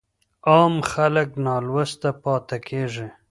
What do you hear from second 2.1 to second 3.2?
پاته کيږي.